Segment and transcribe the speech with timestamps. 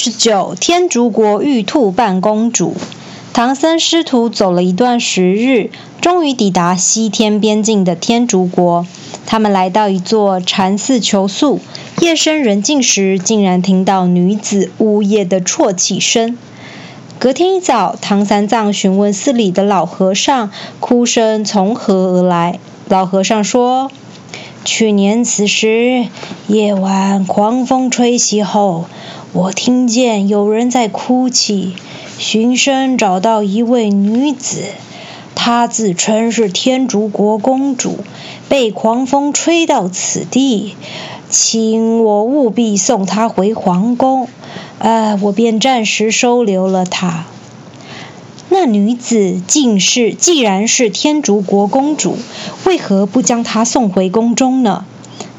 [0.00, 2.76] 十九，天竺国玉兔扮公主。
[3.32, 8.86] 唐僧师徒走了一段时日，终于抵达西天边境的天竺国。
[9.26, 11.58] 他们来到一座禅寺求宿，
[12.00, 16.38] 夜深人静时，竟然听到女子呜咽的啜泣声。
[17.18, 22.60] 隔天一早，唐三藏询问寺里的老和尚，哭声从何而来。
[22.88, 23.90] 老和尚说
[24.64, 26.06] ：“去年此时，
[26.46, 28.84] 夜晚狂风吹袭后，
[29.32, 31.74] 我听见有人在哭泣。”
[32.18, 34.64] 寻声找到一位女子，
[35.36, 37.98] 她自称是天竺国公主，
[38.48, 40.74] 被狂风吹到此地，
[41.30, 44.28] 请我务必送她回皇宫。
[44.80, 47.26] 呃，我便暂时收留了她。
[48.50, 52.16] 那女子竟是，既然是天竺国公主，
[52.64, 54.84] 为何不将她送回宫中呢？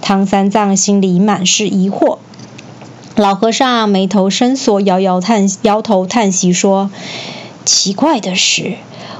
[0.01, 2.19] 唐三藏心里满是疑惑。
[3.15, 6.91] 老和尚眉头深锁，摇摇叹摇头叹息说
[7.65, 8.75] ：“奇怪的是，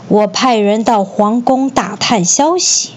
[0.08, 2.92] 我派人到皇宫打探消息，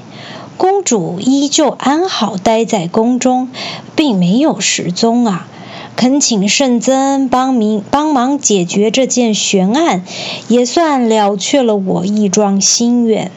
[0.56, 3.48] 公主依旧安好待在宫中，
[3.96, 5.48] 并没有失踪啊！
[5.94, 10.04] 恳请圣僧帮忙帮忙解决这件悬案，
[10.48, 13.30] 也算了却了我一桩心愿。”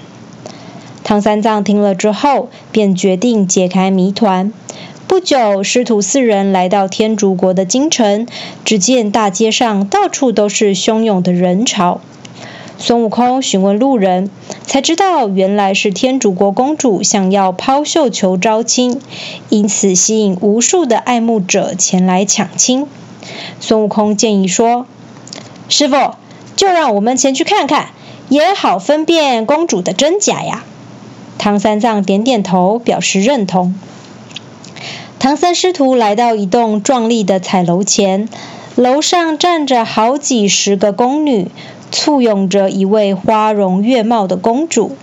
[1.03, 4.51] 唐三藏听了之后，便决定解开谜团。
[5.07, 8.25] 不久，师徒四人来到天竺国的京城，
[8.63, 12.01] 只见大街上到处都是汹涌的人潮。
[12.77, 14.29] 孙悟空询问路人，
[14.63, 19.01] 才知道原来是天竺国公主想要抛绣球招亲，
[19.49, 22.85] 因此吸引无数的爱慕者前来抢亲。
[23.59, 24.85] 孙悟空建议说
[25.69, 26.15] ：“师傅，
[26.55, 27.89] 就让我们前去看看，
[28.29, 30.63] 也好分辨公主的真假呀。”
[31.39, 33.73] 唐三藏点点头，表示认同。
[35.17, 38.29] 唐僧师徒来到一栋壮丽的彩楼前，
[38.75, 41.49] 楼上站着好几十个宫女，
[41.95, 44.97] 簇拥着一位花容月貌的公主。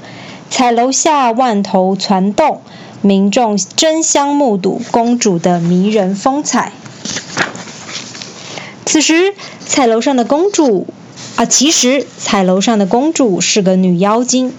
[0.51, 2.61] 彩楼下万头攒动，
[3.01, 6.73] 民众争相目睹公主的迷人风采。
[8.85, 9.33] 此时，
[9.65, 10.87] 彩楼上的公主
[11.37, 14.53] 啊，其实彩楼上的公主是个女妖精。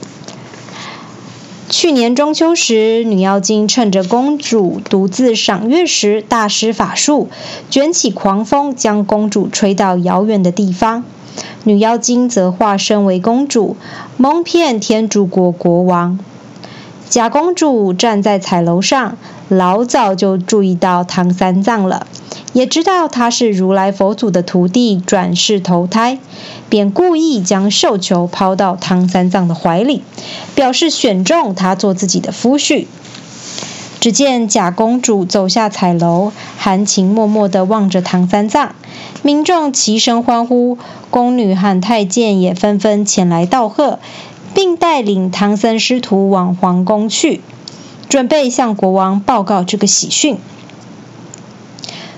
[1.69, 7.29] 去年中秋时，女妖精趁着公主独自赏月时，大施法术，
[7.69, 11.03] 卷起狂风，将公主吹到遥远的地方。
[11.63, 13.77] 女妖精则化身为公主，
[14.17, 16.19] 蒙骗天竺国国王。
[17.09, 19.17] 假公主站在彩楼上，
[19.47, 22.07] 老早就注意到唐三藏了。
[22.53, 26.19] 也知道他是如来佛祖的徒弟，转世投胎，
[26.69, 30.03] 便故意将绣球抛到唐三藏的怀里，
[30.53, 32.85] 表示选中他做自己的夫婿。
[34.03, 38.75] 只见假公主走下彩楼，含情脉脉地望着唐三藏，
[39.21, 40.77] 民众齐声欢呼，
[41.09, 43.99] 宫女和太监也纷纷前来道贺，
[44.53, 47.39] 并带领唐僧师徒往皇宫去，
[48.09, 50.37] 准备向国王报告这个喜讯。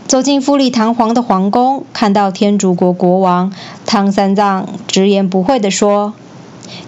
[0.07, 3.53] 走进富丽堂皇的皇宫，看到天竺国国王
[3.85, 6.15] 唐三藏，直言不讳地说：“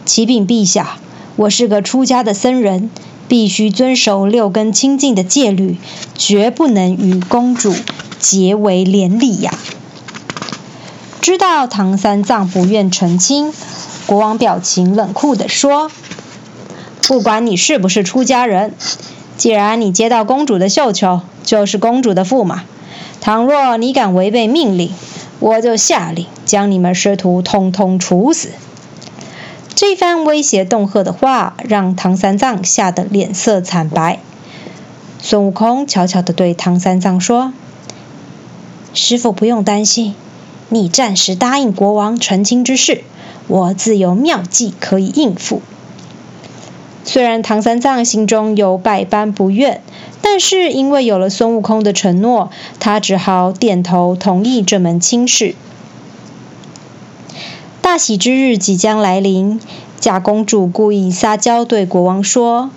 [0.06, 0.98] 启禀陛下，
[1.36, 2.90] 我是个出家的僧人，
[3.28, 5.78] 必须遵守六根清净的戒律，
[6.16, 7.74] 绝不能与公主
[8.20, 9.54] 结为连理呀。”
[11.22, 13.52] 知道唐三藏不愿成亲，
[14.06, 15.92] 国王表情冷酷地说
[17.06, 18.74] ：“不管你是不是出家人，
[19.36, 22.64] 既然你接到公主的绣球，就是公主的驸马。”
[23.20, 24.90] 倘若你敢违背命令，
[25.40, 28.50] 我就下令将你们师徒通通处死。
[29.80, 34.18] 这番威胁恫吓的话，让唐三藏吓得脸色惨白。
[35.20, 37.54] 孙悟空悄悄地对唐三藏说
[38.96, 40.16] ：“师傅不用担心，
[40.70, 43.04] 你暂时答应国王成亲之事，
[43.48, 45.62] 我自有妙计可以应付。”
[47.06, 49.84] 虽然唐三藏心中有百般不愿，
[50.24, 52.50] 但是因为有了孙悟空的承诺，
[52.80, 55.54] 他只好点头同意这门亲事。
[57.90, 59.62] 大喜之日即将来临，
[60.02, 62.70] 假公主故意撒娇对国王说：“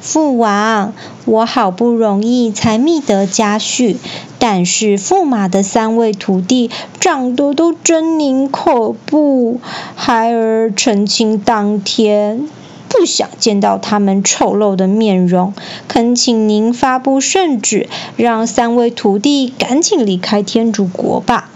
[0.00, 0.92] 父王，
[1.24, 3.96] 我好不容易才觅得佳婿，
[4.38, 6.70] 但是驸马的三位徒弟
[7.00, 9.60] 长得都狰狞可怖，
[9.96, 12.46] 孩儿成亲当天。”
[12.88, 15.54] 不想见到他们丑陋的面容，
[15.88, 21.48] 恳请您发布圣旨，让三位徒弟赶紧离开天竺国吧。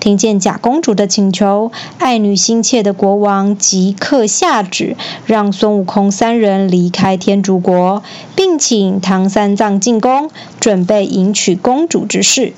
[0.00, 4.96] 听见假公主的请求，爱女心切的国王即刻下旨，
[5.26, 8.02] 让孙悟空三人离开天竺国，
[8.36, 10.30] 并请唐三藏进宫，
[10.60, 12.52] 准备迎娶公主之事。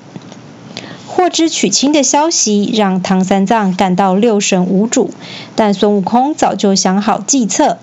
[1.07, 5.11] 获知娶亲的消息，让唐三藏感到六神无主。
[5.57, 7.79] 但孙悟空早就想好计策，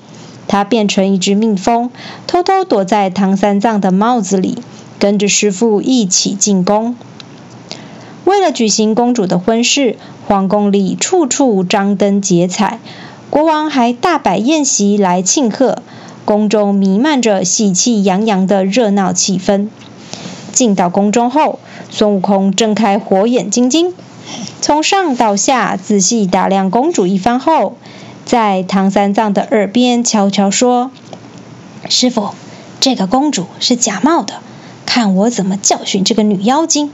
[0.47, 1.91] 他变成一只蜜蜂，
[2.25, 4.59] 偷偷躲在唐三藏的帽子里，
[4.97, 6.95] 跟着师傅一起进宫。
[8.27, 9.95] 为了举行公主的婚事，
[10.27, 12.77] 皇宫里处处张灯结彩，
[13.29, 15.81] 国王还大摆宴席来庆贺。
[16.25, 19.69] 宫中弥漫着喜气洋洋的热闹气氛。
[20.51, 21.59] 进到宫中后，
[21.89, 23.93] 孙悟空睁开火眼金睛，
[24.59, 27.77] 从上到下仔细打量公主一番后，
[28.25, 30.91] 在唐三藏的耳边悄悄说
[31.87, 32.31] ：“师傅，
[32.81, 34.41] 这个公主是假冒的，
[34.85, 36.91] 看我怎么教训这个女妖精。”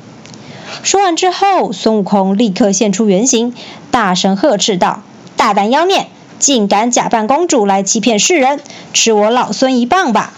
[0.81, 3.53] 说完之后，孙悟空立刻现出原形，
[3.91, 5.03] 大声呵斥道
[5.37, 6.07] ：“大胆妖孽！”
[6.39, 8.59] 竟敢假扮公主来欺骗世人，
[8.91, 10.33] 吃我老孙一棒吧！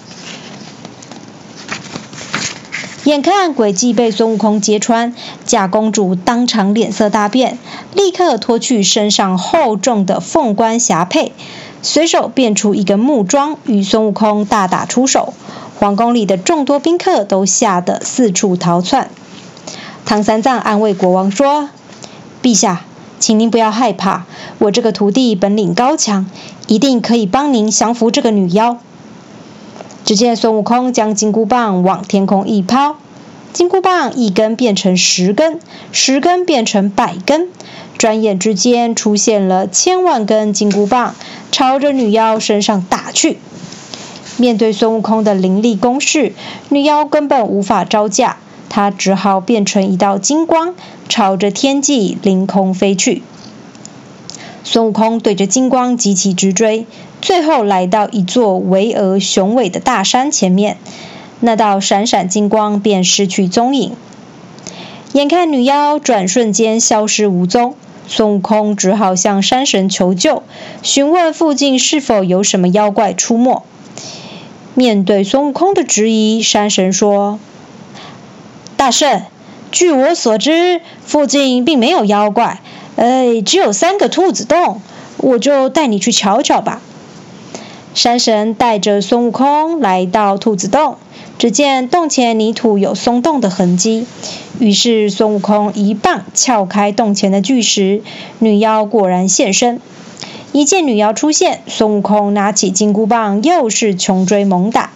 [3.05, 5.15] 眼看诡计被孙悟空揭穿，
[5.45, 7.57] 假公主当场脸色大变，
[7.93, 11.31] 立刻脱去身上厚重的凤冠霞帔，
[11.81, 15.33] 随手变出一根木桩，与孙悟空大打出手。
[15.79, 19.09] 皇宫里的众多宾客都吓得四处逃窜。
[20.05, 21.69] 唐三藏安慰国王说
[22.41, 22.83] ：“陛下。”
[23.17, 24.25] 请您不要害怕，
[24.59, 26.29] 我这个徒弟本领高强，
[26.67, 28.77] 一定可以帮您降服这个女妖。
[30.03, 32.97] 只见孙悟空将金箍棒往天空一抛，
[33.53, 35.59] 金箍棒一根变成十根，
[35.93, 37.47] 十根变成百根，
[37.97, 41.15] 转眼之间出现了千万根金箍棒，
[41.53, 43.39] 朝着女妖身上打去。
[44.37, 46.33] 面对孙悟空的凌厉攻势，
[46.69, 48.37] 女妖根本无法招架。
[48.69, 50.75] 他只好变成一道金光，
[51.07, 53.23] 朝着天际凌空飞去。
[54.63, 56.87] 孙悟空对着金光急起直追，
[57.21, 60.77] 最后来到一座巍峨雄伟的大山前面，
[61.39, 63.95] 那道闪闪金光便失去踪影。
[65.13, 67.75] 眼看女妖转瞬间消失无踪，
[68.07, 70.43] 孙悟空只好向山神求救，
[70.81, 73.63] 询问附近是否有什么妖怪出没。
[74.73, 77.39] 面对孙悟空的质疑，山神说。
[78.77, 79.21] 大圣，
[79.71, 82.59] 据我所知，附近并没有妖怪，
[82.97, 84.81] 哎，只有三个兔子洞，
[85.17, 86.81] 我就带你去瞧瞧吧。
[87.93, 90.97] 山神带着孙悟空来到兔子洞，
[91.37, 94.05] 只见洞前泥土有松动的痕迹，
[94.59, 98.01] 于是孙悟空一棒撬开洞前的巨石，
[98.39, 99.79] 女妖果然现身。
[100.51, 104.91] 一见女妖出现，孙悟空拿起金箍棒，又是穷追猛打。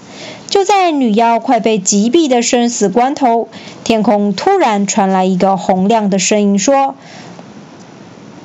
[0.48, 3.48] 就在女妖快被击毙的生死关头，
[3.83, 6.95] 天空突然传来一个洪亮的声音，说：“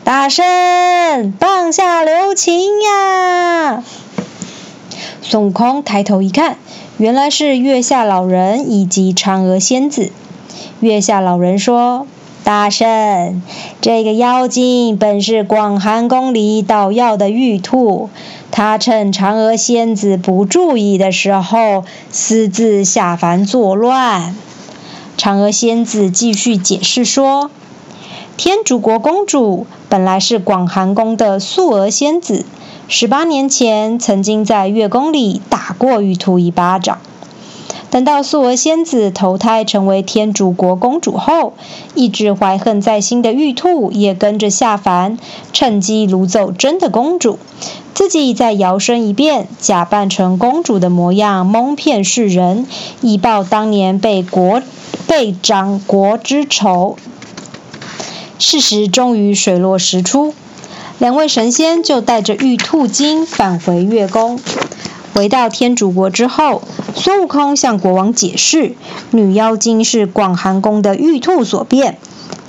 [0.04, 3.82] 大圣，棒下留情呀！”
[5.22, 6.58] 孙悟空抬头一看，
[6.98, 10.12] 原来是月下老人以及嫦娥仙子。
[10.80, 12.06] 月下老人说
[12.44, 13.42] ：“大圣，
[13.80, 18.10] 这个妖精本是广寒宫里捣药的玉兔。”
[18.56, 24.36] 他趁嫦娥仙子不注意的时候，私自下凡作乱。
[25.18, 27.50] 嫦娥仙子继续解释说
[28.38, 32.46] ：“天竺国公主本来是广寒宫的素娥仙子，
[32.86, 37.00] 十八年前曾经在月宫里打过玉兔一巴掌。
[37.94, 41.52] 等到素娥仙子投胎成为天竺国公主后，
[41.94, 45.16] 一直怀恨在心的玉兔也跟着下凡，
[45.52, 47.38] 趁机掳走真的公主。”
[47.94, 52.66] 自己再摇身一变，假扮成公主的模样，蒙骗世人，
[53.00, 54.60] 以报当年被国
[55.06, 56.96] 被掌国之仇。
[58.40, 60.34] 事实终于水落石出，
[60.98, 64.40] 两位神仙就带着玉兔精返回月宫。
[65.14, 66.62] 回到天竺国之后，
[66.96, 68.74] 孙悟空向国王解释，
[69.12, 71.98] 女妖精是广寒宫的玉兔所变，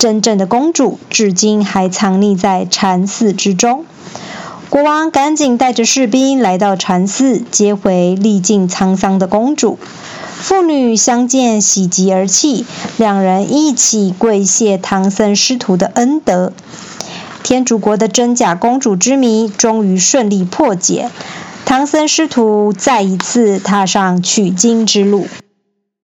[0.00, 3.84] 真正的公主至今还藏匿在禅寺之中。
[4.68, 9.78] 国王赶紧带着士兵来到禅寺，接回历尽沧桑的公主。
[10.40, 16.52] 父女相见，喜极而泣，两人一起跪谢唐僧师徒的恩德。
[17.44, 21.12] 天竺国的真假公主之谜终于顺利破解，
[21.66, 25.26] 唐僧师徒再一次踏上取经之路。